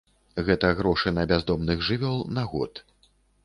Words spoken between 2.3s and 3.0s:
на год.